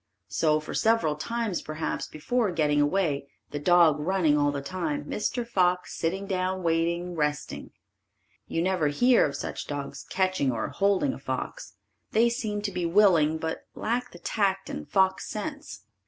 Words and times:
So 0.29 0.59
for 0.59 0.73
several 0.73 1.13
times, 1.15 1.61
perhaps, 1.61 2.07
before 2.07 2.49
getting 2.49 2.81
away, 2.81 3.27
the 3.51 3.59
dog 3.59 3.99
running 3.99 4.35
all 4.35 4.51
the 4.51 4.59
time, 4.63 5.05
Mr. 5.05 5.47
Fox 5.47 5.93
sitting 5.93 6.25
down 6.25 6.63
waiting, 6.63 7.13
resting. 7.13 7.69
You 8.47 8.63
never 8.63 8.87
hear 8.87 9.27
of 9.27 9.35
such 9.35 9.67
dogs 9.67 10.03
catching 10.09 10.51
or 10.51 10.69
holding 10.69 11.13
a 11.13 11.19
fox. 11.19 11.73
They 12.13 12.29
seem 12.29 12.63
to 12.63 12.71
be 12.71 12.83
willing 12.83 13.37
but 13.37 13.67
lack 13.75 14.11
the 14.11 14.17
tact 14.17 14.71
and 14.71 14.89
fox 14.89 15.29
sense. 15.29 15.81